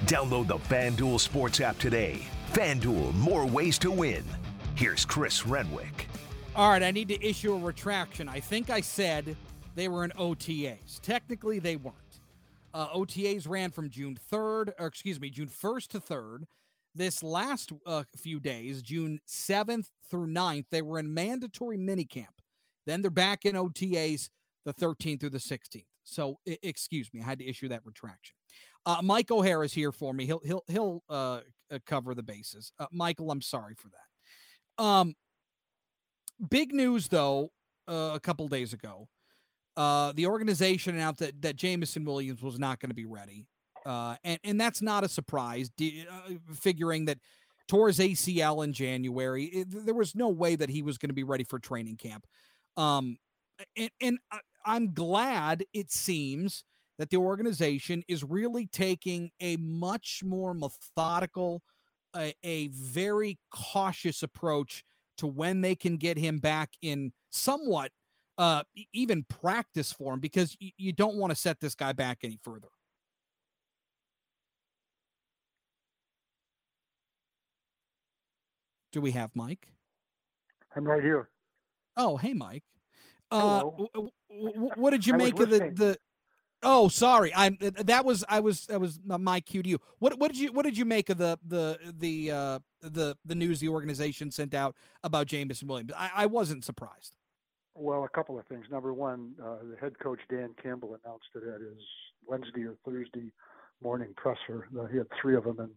[0.00, 2.20] Download the FanDuel Sports app today.
[2.52, 4.22] FanDuel, more ways to win.
[4.74, 6.06] Here's Chris Renwick.
[6.54, 8.28] All right, I need to issue a retraction.
[8.28, 9.38] I think I said
[9.74, 11.00] they were in OTAs.
[11.00, 12.20] Technically, they weren't.
[12.74, 16.40] Uh, OTAs ran from June 3rd, or excuse me, June 1st to 3rd.
[16.94, 22.36] This last uh, few days, June 7th through 9th, they were in mandatory minicamp.
[22.84, 24.28] Then they're back in OTAs
[24.66, 25.84] the 13th through the 16th.
[26.10, 28.34] So excuse me, I had to issue that retraction.
[28.84, 30.26] Uh, Mike O'Hara is here for me.
[30.26, 32.72] He'll he'll he'll uh, uh, cover the bases.
[32.78, 34.82] Uh, Michael, I'm sorry for that.
[34.82, 35.14] Um,
[36.50, 37.52] big news though.
[37.88, 39.08] Uh, a couple days ago,
[39.76, 43.46] uh, the organization announced that that Jameson Williams was not going to be ready,
[43.84, 45.70] and and that's not a surprise.
[46.54, 47.18] figuring that
[47.66, 51.14] tore his ACL in January, it, there was no way that he was going to
[51.14, 52.26] be ready for training camp.
[52.76, 53.16] Um,
[53.76, 54.18] and, and
[54.64, 56.64] I'm glad it seems
[56.98, 61.62] that the organization is really taking a much more methodical,
[62.14, 64.84] a, a very cautious approach
[65.18, 67.90] to when they can get him back in somewhat
[68.38, 72.38] uh, even practice form because y- you don't want to set this guy back any
[72.42, 72.68] further.
[78.92, 79.68] Do we have Mike?
[80.74, 81.28] I'm right here.
[81.96, 82.64] Oh, hey, Mike.
[83.30, 83.62] Uh,
[84.30, 85.98] what did you make of the the?
[86.62, 87.32] Oh, sorry.
[87.34, 89.78] I'm that was I was that was my cue to you.
[89.98, 93.34] What what did you what did you make of the the the uh the the
[93.34, 95.92] news the organization sent out about Jameson Williams?
[95.96, 97.16] I, I wasn't surprised.
[97.74, 98.66] Well, a couple of things.
[98.70, 101.82] Number one, uh, the head coach Dan Campbell announced it at his
[102.26, 103.32] Wednesday or Thursday
[103.82, 104.68] morning presser.
[104.78, 105.70] Uh, he had three of them, and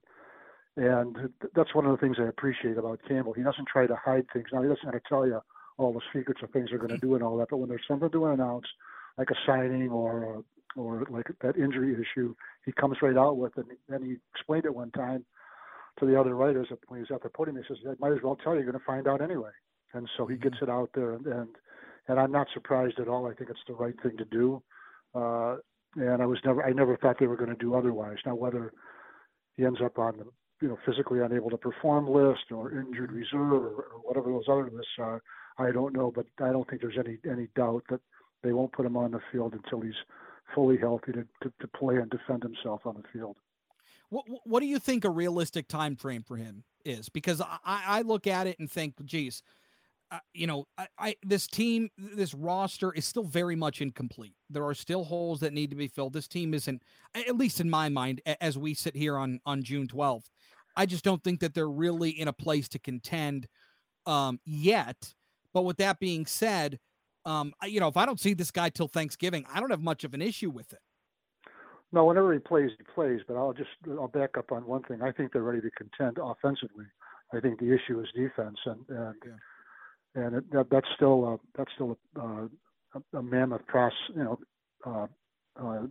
[0.76, 3.34] and that's one of the things I appreciate about Campbell.
[3.34, 4.48] He doesn't try to hide things.
[4.52, 5.40] Now he doesn't have to tell you
[5.78, 7.50] all the secrets of things they're going to do and all that.
[7.50, 8.66] But when there's something to announce,
[9.18, 13.58] like a signing or a, or like that injury issue, he comes right out with
[13.58, 13.66] it.
[13.90, 15.26] And he explained it one time
[16.00, 17.58] to the other writers when he was at the podium.
[17.58, 19.52] He says, "I might as well tell you, you're going to find out anyway."
[19.94, 20.66] And so he gets mm-hmm.
[20.66, 21.50] it out there, and and,
[22.08, 23.28] and I'm not surprised at all.
[23.28, 24.62] I think it's the right thing to do.
[25.14, 25.58] Uh,
[25.96, 28.18] and I was never, I never thought they were going to do otherwise.
[28.26, 28.74] Now whether
[29.56, 30.26] he ends up on the
[30.62, 34.70] you know physically unable to perform list or injured reserve or, or whatever those other
[34.72, 35.22] lists are
[35.58, 38.02] I don't know, but I don't think there's any any doubt that
[38.42, 39.94] they won't put him on the field until he's
[40.54, 43.38] fully healthy to, to, to play and defend himself on the field.
[44.10, 47.10] What What do you think a realistic time frame for him is?
[47.10, 49.42] Because I, I look at it and think, geez,
[50.12, 54.36] uh, you know, I, I, this team, this roster is still very much incomplete.
[54.50, 56.14] There are still holes that need to be filled.
[56.14, 56.84] This team isn't,
[57.16, 60.30] at least in my mind, as we sit here on on June twelfth.
[60.76, 63.48] I just don't think that they're really in a place to contend
[64.06, 65.14] um, yet.
[65.54, 66.80] But with that being said,
[67.26, 70.04] um, you know, if I don't see this guy till Thanksgiving, I don't have much
[70.04, 70.80] of an issue with it.
[71.92, 73.22] No, whenever he plays, he plays.
[73.28, 75.02] But I'll just I'll back up on one thing.
[75.02, 76.86] I think they're ready to contend offensively.
[77.34, 80.24] I think the issue is defense, and and yeah.
[80.24, 82.48] and it, that, that's still a, that's still a, uh,
[82.96, 83.98] a, a mammoth process.
[84.16, 84.40] You know,
[84.86, 85.08] uh,
[85.62, 85.82] uh,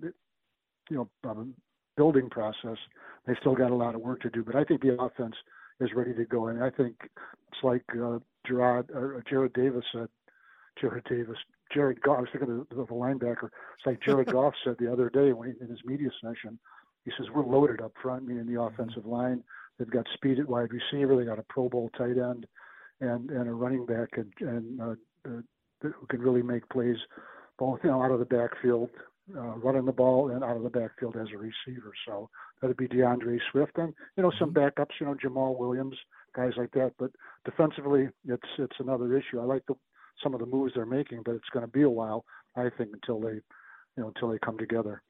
[0.90, 1.54] you know, um,
[1.96, 2.78] building process.
[3.26, 5.36] They still got a lot of work to do, but I think the offense
[5.80, 6.48] is ready to go.
[6.48, 10.08] And I think it's like uh, Gerard or Jarrad Davis said.
[10.80, 11.36] Jarrad Davis,
[11.72, 12.18] Jared Goff.
[12.18, 13.44] I was thinking of the, of the linebacker.
[13.76, 16.58] It's like Jared Goff said the other day when he, in his media session.
[17.04, 18.74] He says we're loaded up front, meaning the mm-hmm.
[18.74, 19.42] offensive line.
[19.78, 21.16] They've got speed at wide receiver.
[21.16, 22.46] They got a Pro Bowl tight end,
[23.00, 24.94] and and a running back and and uh,
[25.28, 25.40] uh,
[25.80, 26.96] who can really make plays,
[27.58, 28.90] both you know out of the backfield
[29.36, 31.92] uh, running the ball and out of the backfield as a receiver.
[32.06, 32.28] So
[32.60, 34.80] that'd be D'Andre Swift and you know some mm-hmm.
[34.80, 35.96] backups, you know Jamaal Williams,
[36.34, 36.92] guys like that.
[36.98, 37.10] But
[37.44, 39.40] defensively, it's it's another issue.
[39.40, 39.74] I like the,
[40.22, 42.24] some of the moves they're making, but it's going to be a while,
[42.56, 43.42] I think, until they, you
[43.96, 45.02] know, until they come together.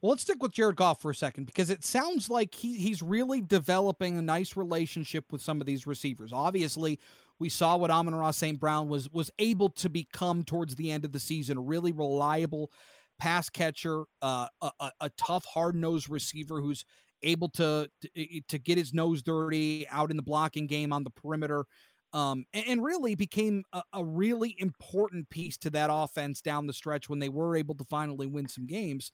[0.00, 3.02] Well, let's stick with Jared Goff for a second because it sounds like he, he's
[3.02, 6.32] really developing a nice relationship with some of these receivers.
[6.32, 6.98] Obviously,
[7.38, 8.60] we saw what Amon-Ra St.
[8.60, 12.70] Brown was was able to become towards the end of the season, a really reliable
[13.18, 16.84] pass catcher, uh, a, a, tough, hard nosed receiver who's
[17.24, 21.10] able to, to, to get his nose dirty out in the blocking game on the
[21.10, 21.66] perimeter.
[22.12, 26.72] Um, and, and, really became a, a, really important piece to that offense down the
[26.72, 29.10] stretch when they were able to finally win some games.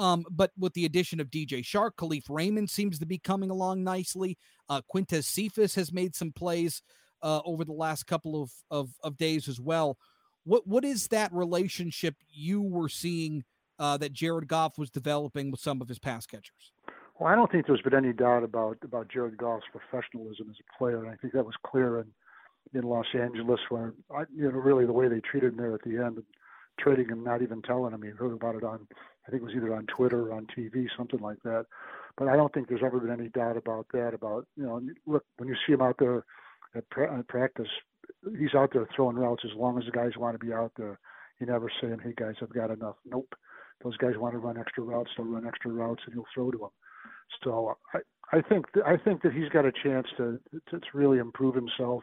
[0.00, 3.84] Um, but with the addition of DJ Chark, Kalif Raymond seems to be coming along
[3.84, 4.36] nicely.
[4.68, 6.82] Uh, Quintez Cephus has made some plays
[7.22, 9.96] uh, over the last couple of, of, of days as well.
[10.44, 13.44] What what is that relationship you were seeing
[13.78, 16.72] uh, that Jared Goff was developing with some of his pass catchers?
[17.20, 20.78] Well, I don't think there's been any doubt about about Jared Goff's professionalism as a
[20.78, 22.06] player, and I think that was clear in
[22.72, 25.82] in Los Angeles, where I, you know really the way they treated him there at
[25.82, 26.22] the end,
[26.80, 28.02] trading him, not even telling him.
[28.02, 28.88] He heard about it on,
[29.28, 31.66] I think it was either on Twitter or on TV, something like that.
[32.16, 34.14] But I don't think there's ever been any doubt about that.
[34.14, 36.24] About you know, look when you see him out there
[36.74, 37.68] at, pra- at practice,
[38.38, 40.98] he's out there throwing routes as long as the guys want to be out there.
[41.38, 43.34] He never saying, "Hey guys, I've got enough." Nope.
[43.84, 45.10] Those guys want to run extra routes.
[45.16, 46.70] They'll run extra routes, and he'll throw to them.
[47.42, 47.98] So I,
[48.32, 50.38] I think th- I think that he's got a chance to
[50.70, 52.02] to, to really improve himself.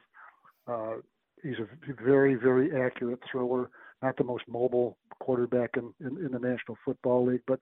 [0.67, 0.95] Uh,
[1.43, 3.69] he's a very very accurate thrower.
[4.01, 7.59] Not the most mobile quarterback in, in, in the National Football League, but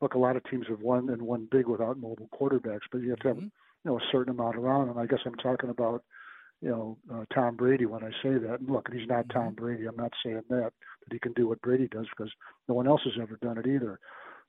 [0.00, 2.86] look, a lot of teams have won and won big without mobile quarterbacks.
[2.90, 3.44] But you have to have mm-hmm.
[3.44, 4.88] you know a certain amount around.
[4.90, 6.04] And I guess I'm talking about
[6.60, 8.60] you know uh, Tom Brady when I say that.
[8.60, 9.64] And look, he's not Tom mm-hmm.
[9.64, 9.86] Brady.
[9.86, 10.72] I'm not saying that
[11.04, 12.32] that he can do what Brady does because
[12.68, 13.98] no one else has ever done it either.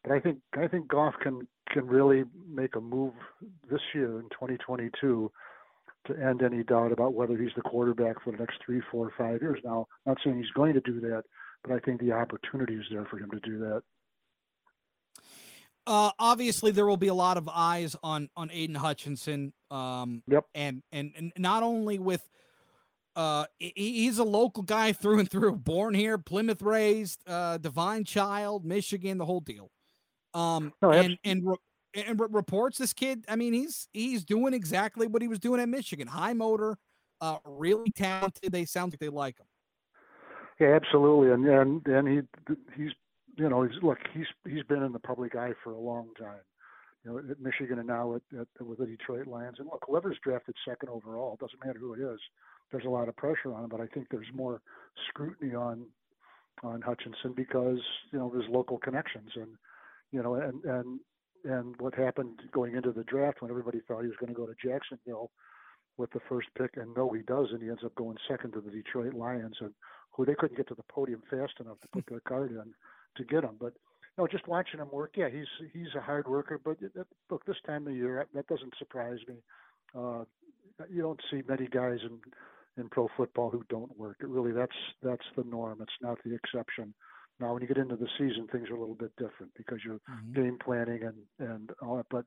[0.03, 3.13] But I think I think Goff can can really make a move
[3.69, 5.29] this year in 2022
[6.07, 9.41] to end any doubt about whether he's the quarterback for the next three, four, five
[9.41, 9.59] years.
[9.63, 11.23] Now, I'm not saying he's going to do that,
[11.63, 13.83] but I think the opportunity is there for him to do that.
[15.85, 19.53] Uh, obviously, there will be a lot of eyes on on Aidan Hutchinson.
[19.69, 20.45] Um, yep.
[20.55, 22.27] And, and and not only with
[23.15, 28.65] uh, he's a local guy through and through, born here, Plymouth raised, uh, divine child,
[28.65, 29.69] Michigan, the whole deal.
[30.35, 31.47] Um, no, and and
[31.95, 33.25] and reports this kid.
[33.29, 36.07] I mean, he's he's doing exactly what he was doing at Michigan.
[36.07, 36.77] High motor,
[37.21, 38.51] uh, really talented.
[38.51, 39.45] They sound like they like him.
[40.59, 41.31] Yeah, absolutely.
[41.31, 42.21] And and and he
[42.75, 42.91] he's
[43.37, 46.41] you know, he's look, he's he's been in the public eye for a long time.
[47.03, 49.57] You know, at Michigan and now at, at with the Detroit Lions.
[49.59, 52.19] And look, whoever's drafted second overall, doesn't matter who it is.
[52.71, 54.61] There's a lot of pressure on him, but I think there's more
[55.09, 55.85] scrutiny on
[56.63, 57.79] on Hutchinson because
[58.11, 59.49] you know there's local connections and
[60.15, 60.99] you know and and
[61.43, 64.47] and what happened going into the draft when everybody thought he was going to go
[64.47, 65.29] to Jacksonville
[65.97, 67.61] with the first pick, and no, he doesn't.
[67.61, 69.71] He ends up going second to the Detroit Lions, and
[70.11, 72.73] who they couldn't get to the podium fast enough to put their card in
[73.17, 73.57] to get him.
[73.59, 73.73] But
[74.17, 76.59] know, just watching him work, yeah, he's he's a hard worker.
[76.63, 76.77] But
[77.29, 79.35] look, this time of year, that doesn't surprise me.
[79.95, 80.23] Uh,
[80.89, 82.19] you don't see many guys in
[82.77, 84.17] in pro football who don't work.
[84.21, 85.79] It really that's that's the norm.
[85.81, 86.93] It's not the exception.
[87.39, 89.99] Now, when you get into the season, things are a little bit different because you're
[90.09, 90.41] mm-hmm.
[90.41, 92.05] game planning and and all that.
[92.09, 92.25] But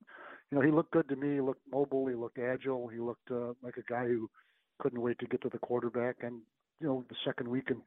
[0.50, 1.34] you know, he looked good to me.
[1.34, 2.06] He looked mobile.
[2.06, 2.88] He looked agile.
[2.88, 4.28] He looked uh, like a guy who
[4.78, 6.16] couldn't wait to get to the quarterback.
[6.22, 6.42] And
[6.80, 7.82] you know, the second week in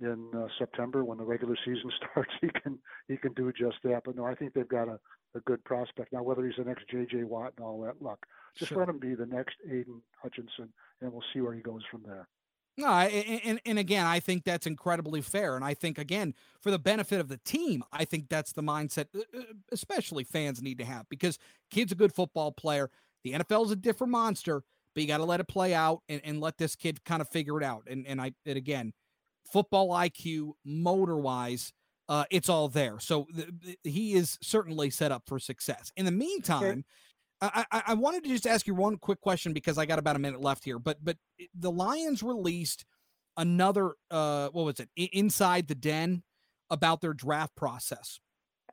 [0.00, 2.78] in uh, September when the regular season starts, he can
[3.08, 4.02] he can do just that.
[4.04, 4.98] But no, I think they've got a,
[5.34, 6.22] a good prospect now.
[6.22, 7.24] Whether he's the next J.J.
[7.24, 8.18] Watt and all that, luck.
[8.56, 8.78] Just sure.
[8.78, 12.28] let him be the next Aidan Hutchinson, and we'll see where he goes from there.
[12.78, 15.56] No, and, and again, I think that's incredibly fair.
[15.56, 19.06] And I think, again, for the benefit of the team, I think that's the mindset,
[19.14, 21.38] uh, uh, especially fans need to have because
[21.70, 22.90] kid's a good football player.
[23.24, 24.62] The NFL is a different monster,
[24.94, 27.28] but you got to let it play out and, and let this kid kind of
[27.28, 27.84] figure it out.
[27.90, 28.92] And, and I, and again,
[29.44, 31.72] football IQ, motor wise,
[32.08, 32.98] uh, it's all there.
[33.00, 35.92] So th- th- he is certainly set up for success.
[35.96, 36.84] In the meantime,
[37.42, 40.16] I, I, I wanted to just ask you one quick question because I got about
[40.16, 40.78] a minute left here.
[40.78, 41.16] But but
[41.54, 42.84] the Lions released
[43.36, 46.22] another uh what was it inside the den
[46.70, 48.20] about their draft process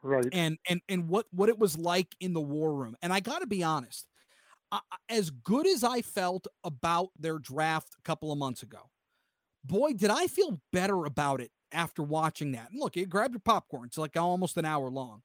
[0.03, 3.21] right and and and what what it was like in the war room and i
[3.21, 4.05] got to be honest
[4.69, 8.89] I, as good as i felt about their draft a couple of months ago
[9.63, 12.71] boy, did I feel better about it after watching that.
[12.71, 13.85] And look, you grab your popcorn.
[13.85, 15.21] It's like almost an hour long.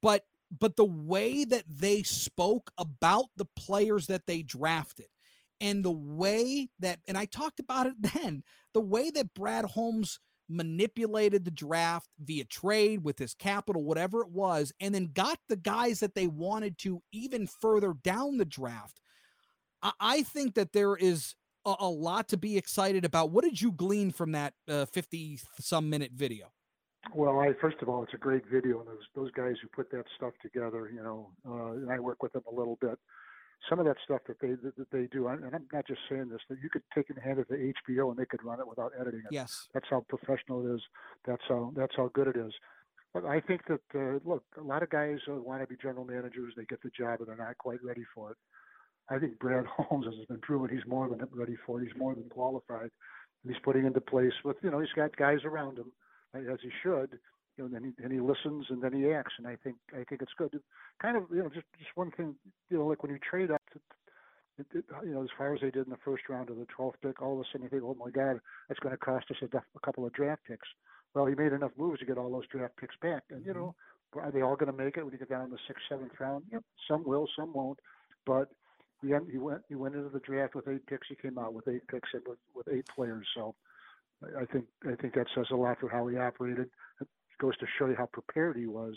[0.00, 0.24] But
[0.58, 5.06] but the way that they spoke about the players that they drafted
[5.60, 10.20] and the way that and I talked about it then, the way that Brad Holmes
[10.48, 15.56] manipulated the draft via trade with his capital, whatever it was, and then got the
[15.56, 19.00] guys that they wanted to even further down the draft.
[19.82, 23.30] I, I think that there is a, a, lot to be excited about.
[23.30, 26.52] What did you glean from that uh, 50 some minute video?
[27.12, 29.90] Well, I first of all, it's a great video, and those those guys who put
[29.90, 32.98] that stuff together, you know, uh, and I work with them a little bit.
[33.68, 36.28] Some of that stuff that they that, that they do, and I'm not just saying
[36.30, 38.60] this, that you could take it and hand it to HBO and they could run
[38.60, 39.32] it without editing it.
[39.32, 40.82] Yes, that's how professional it is.
[41.26, 42.52] That's how that's how good it is.
[43.12, 46.04] But I think that uh, look, a lot of guys uh, want to be general
[46.04, 46.54] managers.
[46.56, 48.36] They get the job, and they're not quite ready for it.
[49.08, 51.86] I think Brad Holmes has been proven he's more than ready for it.
[51.86, 52.90] He's more than qualified.
[53.44, 55.92] And he's putting into place with, you know, he's got guys around him
[56.34, 57.18] as he should.
[57.56, 59.34] You know, and then he, and he listens and then he acts.
[59.38, 60.58] And I think I think it's good.
[61.00, 62.34] Kind of, you know, just just one thing,
[62.70, 63.80] you know, like when you trade up, to,
[64.58, 66.66] it, it, you know, as far as they did in the first round of the
[66.78, 69.26] 12th pick, all of a sudden you think, oh my God, that's going to cost
[69.30, 70.68] us a, a couple of draft picks.
[71.14, 73.22] Well, he made enough moves to get all those draft picks back.
[73.30, 73.60] And, you mm-hmm.
[73.60, 73.74] know,
[74.20, 76.12] are they all going to make it when you get down in the sixth, seventh
[76.18, 76.44] round?
[76.52, 77.78] Yep, some will, some won't.
[78.26, 78.48] But
[79.02, 81.08] he, he went he went into the draft with eight picks.
[81.08, 83.26] He came out with eight picks and with, with eight players.
[83.34, 83.54] So
[84.40, 86.68] I think I think that says a lot for how he operated.
[87.00, 87.08] It
[87.40, 88.94] goes to show you how prepared he was,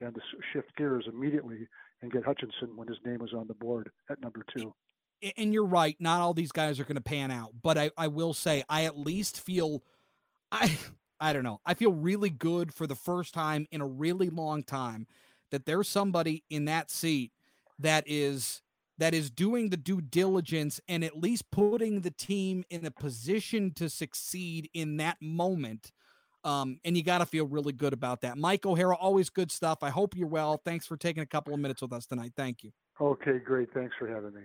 [0.00, 0.20] and to
[0.52, 1.66] shift gears immediately
[2.02, 4.74] and get Hutchinson when his name was on the board at number two.
[5.36, 5.96] And you're right.
[5.98, 8.84] Not all these guys are going to pan out, but I, I will say I
[8.84, 9.82] at least feel
[10.52, 10.76] I
[11.20, 11.60] I don't know.
[11.64, 15.06] I feel really good for the first time in a really long time
[15.50, 17.32] that there's somebody in that seat
[17.78, 18.62] that is
[18.98, 23.72] that is doing the due diligence and at least putting the team in a position
[23.74, 25.92] to succeed in that moment.
[26.44, 28.38] Um, and you got to feel really good about that.
[28.38, 29.82] Mike O'Hara, always good stuff.
[29.82, 30.60] I hope you're well.
[30.64, 32.32] Thanks for taking a couple of minutes with us tonight.
[32.36, 32.70] Thank you.
[33.00, 33.72] Okay, great.
[33.74, 34.42] Thanks for having me.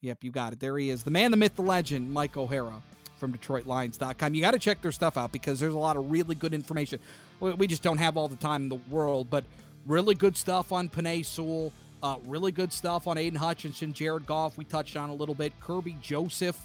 [0.00, 0.60] Yep, you got it.
[0.60, 2.82] There he is, the man, the myth, the legend, Mike O'Hara
[3.18, 4.34] from DetroitLions.com.
[4.34, 7.00] You got to check their stuff out because there's a lot of really good information.
[7.40, 9.44] We just don't have all the time in the world, but
[9.86, 11.72] really good stuff on Penei Sewell.
[12.02, 14.56] Uh, really good stuff on Aidan Hutchinson, Jared Goff.
[14.56, 15.52] We touched on a little bit.
[15.60, 16.58] Kerby Joseph,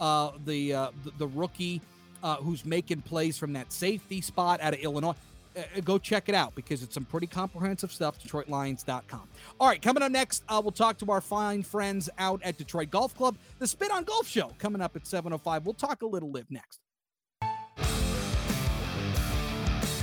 [0.00, 1.80] uh, the, uh, the, the rookie
[2.22, 5.14] uh, who's making plays from that safety spot out of Illinois.
[5.56, 8.18] Uh, uh, go check it out because it's some pretty comprehensive stuff.
[8.22, 9.28] DetroitLions.com.
[9.60, 13.14] All right, coming up next, we'll talk to our fine friends out at Detroit Golf
[13.14, 13.36] Club.
[13.58, 15.64] The Spin on Golf Show coming up at 7:05.
[15.64, 16.80] We'll talk a little LIV next.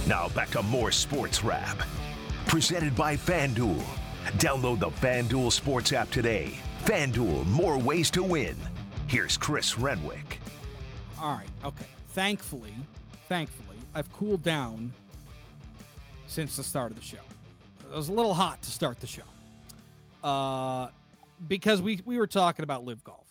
[0.08, 1.82] Now back to more sports wrap,
[2.45, 3.84] presented by FanDuel.
[4.33, 6.53] Download the FanDuel Sports app today.
[6.83, 8.55] FanDuel, more ways to win.
[9.07, 10.39] Here's Chris Renwick.
[11.21, 11.85] All right, okay.
[12.09, 12.73] Thankfully,
[13.27, 14.91] thankfully, I've cooled down
[16.27, 17.17] since the start of the show.
[17.91, 19.23] It was a little hot to start the show.
[20.23, 20.88] Uh,
[21.47, 23.27] because we we were talking about LIV golf.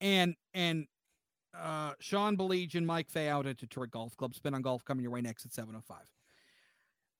[0.00, 0.86] And and
[1.58, 4.34] uh Sean Baligian and Mike Fay out at Detroit Golf Club.
[4.34, 5.98] Spin on golf coming your way next at 705.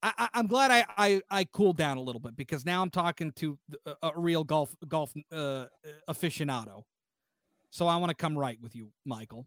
[0.04, 3.32] I, am glad I, I, I cooled down a little bit because now I'm talking
[3.36, 5.66] to a, a real golf golf uh,
[6.08, 6.82] aficionado.
[7.70, 9.46] So I want to come right with you, Michael.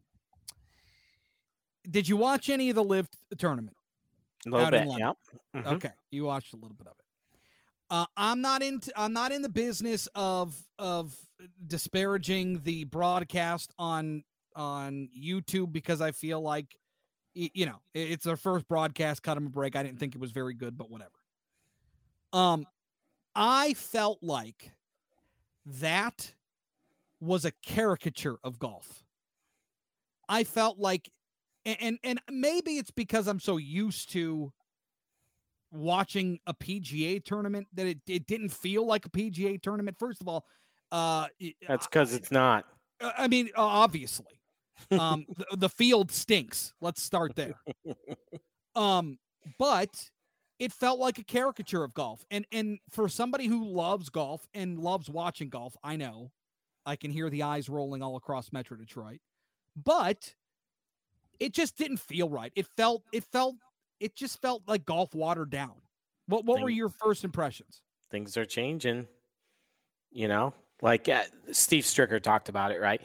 [1.90, 3.78] Did you watch any of the LIV tournament?
[4.46, 5.12] A little bit, yeah.
[5.56, 5.68] Mm-hmm.
[5.76, 7.06] Okay, you watched a little bit of it.
[7.90, 8.92] Uh, I'm not into.
[8.98, 11.16] I'm not in the business of of
[11.68, 14.24] disparaging the broadcast on
[14.56, 16.76] on YouTube because I feel like
[17.38, 19.24] you know, it's their first broadcast.
[19.24, 19.76] Cut them a break.
[19.76, 21.12] I didn't think it was very good, but whatever.
[22.34, 22.66] Um,
[23.36, 24.72] I felt like
[25.66, 26.34] that
[27.20, 29.04] was a caricature of golf.
[30.30, 31.10] I felt like,
[31.66, 34.52] And, and and maybe it's because I'm so used to
[35.72, 39.98] watching a PGA tournament that it, it didn't feel like a PGA tournament.
[40.00, 40.46] First of all,
[40.92, 41.28] uh,
[41.68, 42.66] that's because it's not.
[43.02, 44.40] I mean, obviously,
[44.92, 46.74] um, the, the field stinks.
[46.82, 47.56] Let's start there.
[48.78, 49.18] Um,
[49.58, 49.90] but
[50.60, 52.24] it felt like a caricature of golf.
[52.30, 56.32] And and for somebody who loves golf and loves watching golf, I know
[56.86, 59.20] I can hear the eyes rolling all across Metro Detroit.
[59.76, 60.34] But
[61.40, 62.52] it just didn't feel right.
[62.56, 63.56] It felt it felt
[64.00, 65.74] it just felt like golf watered down.
[66.28, 67.82] What what were your first impressions?
[68.12, 69.08] Things are changing.
[70.12, 73.02] You know, like uh, Steve Stricker talked about it, right?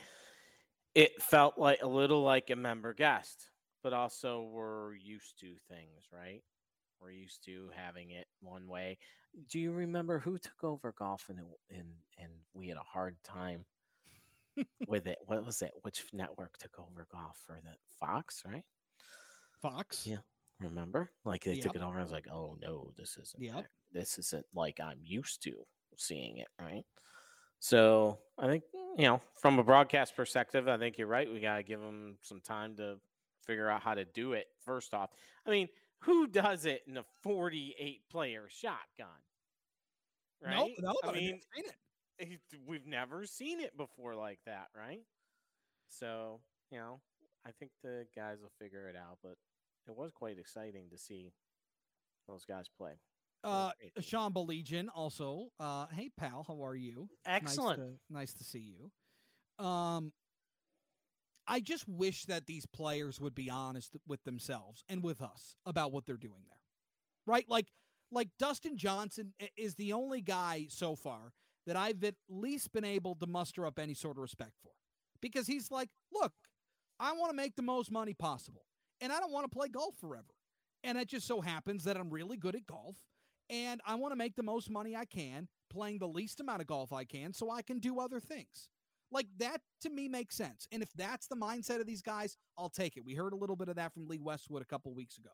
[0.94, 3.48] It felt like a little like a member guest,
[3.82, 6.42] but also we're used to things, right?
[7.00, 8.98] We're used to having it one way.
[9.50, 11.38] Do you remember who took over golf and
[11.70, 11.88] and
[12.18, 13.64] and we had a hard time
[14.86, 15.18] with it?
[15.26, 15.72] What was it?
[15.82, 18.64] Which network took over golf for the Fox, right?
[19.60, 20.06] Fox.
[20.06, 20.18] Yeah.
[20.60, 21.10] Remember?
[21.24, 21.62] Like they Yep.
[21.64, 21.98] took it over.
[21.98, 23.66] I was like, oh no, this isn't Yep.
[23.92, 25.66] this isn't like I'm used to
[25.96, 26.84] seeing it, right?
[27.62, 28.64] So I think
[28.98, 31.32] you know, from a broadcast perspective, I think you're right.
[31.32, 32.96] We gotta give them some time to
[33.46, 34.46] figure out how to do it.
[34.64, 35.10] First off,
[35.46, 35.68] I mean,
[36.00, 39.06] who does it in a 48 player shotgun?
[40.42, 40.74] Right?
[40.80, 41.76] No, no, I mean, it.
[42.18, 45.02] Eh, it- we've never seen it before like that, right?
[45.88, 46.40] So,
[46.72, 47.00] you know,
[47.46, 49.38] I think the guys will figure it out, but
[49.86, 51.32] it was quite exciting to see
[52.26, 52.98] those guys play.
[53.44, 53.70] Uh,
[54.00, 55.48] Sean Baligian also.
[55.58, 57.08] Uh, hey pal, how are you?
[57.26, 57.78] Excellent.
[57.78, 59.64] Nice to, nice to see you.
[59.64, 60.12] Um,
[61.46, 65.92] I just wish that these players would be honest with themselves and with us about
[65.92, 66.60] what they're doing there,
[67.26, 67.44] right?
[67.48, 67.66] Like,
[68.12, 71.32] like Dustin Johnson is the only guy so far
[71.66, 74.70] that I've at least been able to muster up any sort of respect for,
[75.20, 76.32] because he's like, look,
[77.00, 78.62] I want to make the most money possible,
[79.00, 80.34] and I don't want to play golf forever.
[80.84, 82.96] And it just so happens that I'm really good at golf
[83.52, 86.66] and I want to make the most money I can playing the least amount of
[86.66, 88.68] golf I can so I can do other things.
[89.12, 90.66] Like that to me makes sense.
[90.72, 93.04] And if that's the mindset of these guys, I'll take it.
[93.04, 95.30] We heard a little bit of that from Lee Westwood a couple weeks ago.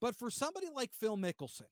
[0.00, 1.68] But for somebody like Phil Mickelson,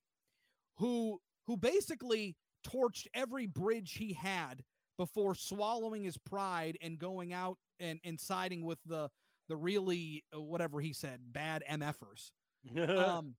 [0.76, 4.62] who who basically torched every bridge he had
[4.98, 9.08] before swallowing his pride and going out and, and siding with the
[9.48, 12.30] the really uh, whatever he said bad MFers.
[12.88, 13.34] um,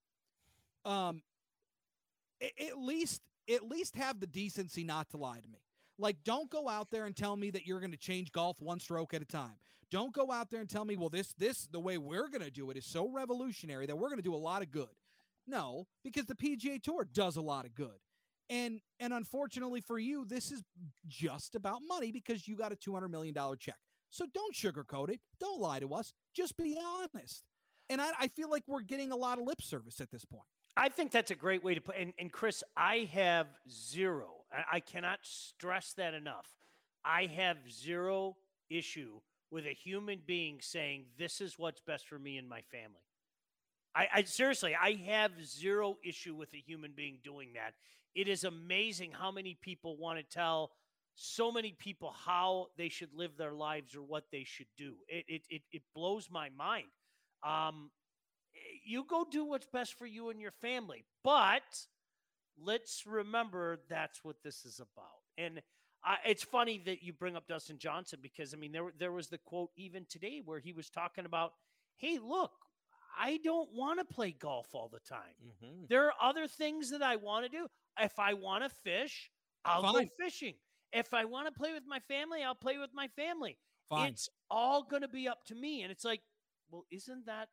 [0.86, 1.22] um,
[2.44, 3.22] at least
[3.54, 5.60] at least have the decency not to lie to me.
[6.00, 8.80] Like, don't go out there and tell me that you're going to change golf one
[8.80, 9.58] stroke at a time.
[9.92, 12.52] Don't go out there and tell me, well, this this the way we're going to
[12.52, 14.88] do it is so revolutionary that we're going to do a lot of good.
[15.46, 18.00] No, because the PGA Tour does a lot of good.
[18.50, 20.64] And and unfortunately for you, this is
[21.08, 23.78] just about money because you got a $200 million check.
[24.10, 25.20] So don't sugarcoat it.
[25.40, 26.14] Don't lie to us.
[26.36, 27.44] Just be honest.
[27.90, 30.44] And I, I feel like we're getting a lot of lip service at this point.
[30.76, 31.96] I think that's a great way to put.
[31.98, 34.30] And, and Chris, I have zero.
[34.72, 36.48] I, cannot stress that enough.
[37.04, 38.36] I have zero
[38.70, 39.20] issue
[39.50, 43.02] with a human being saying this is what's best for me and my family.
[43.96, 47.74] I, I seriously, I have zero issue with a human being doing that.
[48.16, 50.72] It is amazing how many people want to tell
[51.16, 54.96] so many people how they should live their lives or what they should do.
[55.08, 56.88] It it it, it blows my mind.
[57.44, 57.92] Um,
[58.84, 61.06] you go do what's best for you and your family.
[61.24, 61.62] But
[62.62, 65.22] let's remember that's what this is about.
[65.38, 65.62] And
[66.04, 69.28] I, it's funny that you bring up Dustin Johnson because I mean there there was
[69.28, 71.54] the quote even today where he was talking about,
[71.98, 72.52] "Hey, look,
[73.18, 75.36] I don't want to play golf all the time.
[75.46, 75.86] Mm-hmm.
[75.90, 77.68] There are other things that I want to do.
[78.00, 79.32] If I want to fish,
[79.66, 79.94] I'll Fine.
[79.94, 80.56] go fishing.
[80.92, 83.58] If I want to play with my family, I'll play with my family.
[83.90, 84.12] Fine.
[84.12, 85.84] It's all going to be up to me.
[85.84, 86.22] And it's like,
[86.70, 87.50] well, isn't that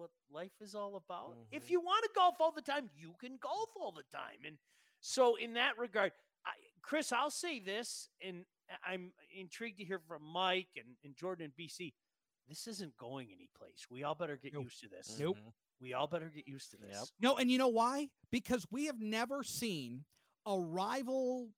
[0.00, 1.36] what life is all about?
[1.52, 1.72] If Mm-hmm.
[1.72, 4.38] you want to golf all the time, you can golf all the time.
[4.46, 4.56] And
[5.00, 6.12] so, in that regard,
[6.46, 6.50] I,
[6.82, 8.44] Chris, I'll say this, and
[8.86, 11.92] I'm intrigued to hear from Mike and, and Jordan and BC.
[12.48, 13.86] This isn't going anyplace.
[13.90, 15.16] We all better get used to this.
[15.20, 15.36] Nope.
[15.80, 17.12] We all better get used to this.
[17.20, 18.08] No, and you know why?
[18.30, 20.04] Because we have never seen
[20.46, 21.48] a rival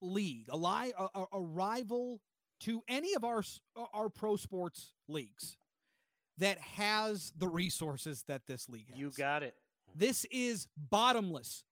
[0.00, 2.20] league, a, li- a, a- a rival
[2.60, 3.42] to any of our
[3.92, 5.56] our pro sports leagues
[6.38, 8.98] that has the resources that this league has.
[8.98, 9.54] You got it.
[9.94, 11.64] This is bottomless.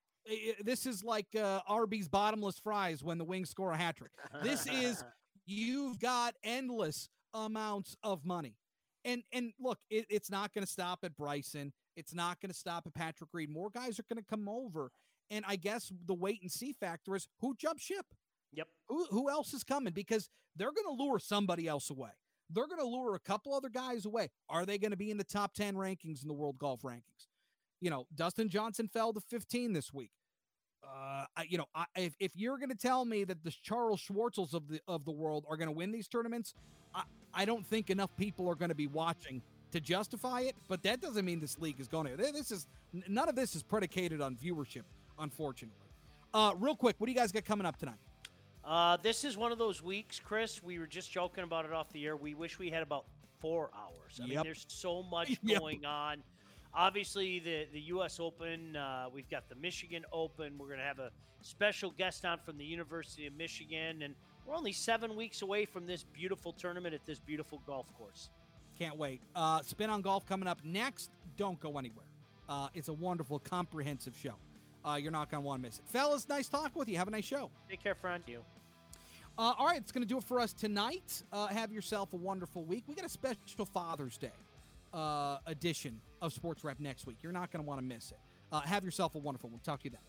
[0.62, 4.10] This is like uh, Arby's bottomless fries when the Wings score a hat trick.
[4.42, 5.04] This is
[5.46, 8.56] you've got endless amounts of money.
[9.04, 11.72] And and look, it, it's not going to stop at Bryson.
[11.96, 13.50] It's not going to stop at Patrick Reed.
[13.50, 14.90] More guys are going to come over.
[15.30, 18.06] And I guess the wait and see factor is who jump ship.
[18.52, 18.68] Yep.
[18.88, 19.92] Who who else is coming?
[19.92, 22.10] Because they're going to lure somebody else away.
[22.54, 24.30] They're going to lure a couple other guys away.
[24.48, 27.28] Are they going to be in the top 10 rankings in the world golf rankings?
[27.80, 30.10] You know, Dustin Johnson fell to 15 this week.
[30.82, 34.52] Uh, you know, I, if, if you're going to tell me that the Charles Schwartzels
[34.52, 36.54] of the of the world are going to win these tournaments,
[36.94, 37.02] I,
[37.32, 39.42] I don't think enough people are going to be watching
[39.72, 40.54] to justify it.
[40.68, 42.16] But that doesn't mean this league is going to.
[42.16, 42.66] This is
[43.08, 44.82] none of this is predicated on viewership,
[45.18, 45.88] unfortunately.
[46.32, 47.98] Uh, real quick, what do you guys got coming up tonight?
[48.66, 50.62] Uh, this is one of those weeks, Chris.
[50.62, 52.16] We were just joking about it off the air.
[52.16, 53.04] We wish we had about
[53.40, 54.20] four hours.
[54.20, 54.36] I yep.
[54.36, 55.60] mean, there's so much yep.
[55.60, 56.22] going on.
[56.74, 58.18] Obviously, the the U.S.
[58.18, 58.74] Open.
[58.74, 60.54] Uh, we've got the Michigan Open.
[60.58, 61.10] We're going to have a
[61.42, 64.14] special guest on from the University of Michigan, and
[64.46, 68.30] we're only seven weeks away from this beautiful tournament at this beautiful golf course.
[68.78, 69.20] Can't wait.
[69.36, 71.10] Uh, Spin on Golf coming up next.
[71.36, 72.06] Don't go anywhere.
[72.48, 74.34] Uh, it's a wonderful, comprehensive show.
[74.84, 75.84] Uh, you're not going to want to miss it.
[75.86, 76.98] Fellas, nice talk with you.
[76.98, 77.50] Have a nice show.
[77.70, 78.22] Take care, friend.
[78.26, 78.40] You.
[79.36, 81.22] Uh, all right, it's going to do it for us tonight.
[81.32, 82.84] Uh, have yourself a wonderful week.
[82.86, 84.30] We got a special Father's Day
[84.92, 87.16] uh, edition of Sports Wrap next week.
[87.20, 88.18] You're not going to want to miss it.
[88.52, 89.58] Uh, have yourself a wonderful one.
[89.60, 90.00] Talk to you then.